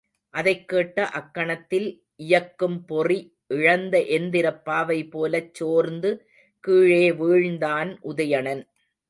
அதைக் 0.33 0.67
கேட்ட 0.67 1.09
அக்கணத்தில் 1.11 1.85
இயக்கும் 2.19 2.85
பொறி 2.85 3.17
இழந்த 3.47 3.99
எந்திரப் 4.09 4.65
பாவை 4.65 5.07
போலச் 5.07 5.53
சோர்ந்து 5.53 6.11
கீழே 6.63 7.11
வீழ்ந்தான் 7.11 7.91
உதயணன். 8.03 8.63